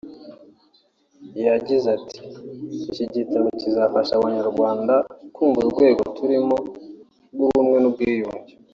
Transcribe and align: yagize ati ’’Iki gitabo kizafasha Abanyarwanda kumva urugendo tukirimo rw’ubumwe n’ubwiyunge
yagize 1.45 1.87
ati 1.97 2.19
’’Iki 2.87 3.03
gitabo 3.13 3.47
kizafasha 3.59 4.11
Abanyarwanda 4.15 4.93
kumva 5.35 5.57
urugendo 5.59 5.99
tukirimo 6.07 6.57
rw’ubumwe 7.33 7.77
n’ubwiyunge 7.81 8.53